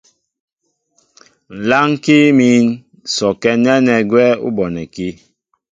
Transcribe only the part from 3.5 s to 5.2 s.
nɛ́nɛ́ gwɛ́ ú bonɛkí.